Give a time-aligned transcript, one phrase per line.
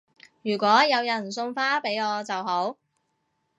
[0.41, 2.75] 如果有人送花俾我就好